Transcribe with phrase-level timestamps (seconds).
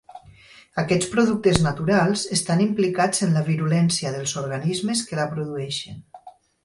[0.83, 6.01] Aquests productes naturals estan implicats en la virulència dels organismes que la produeixen.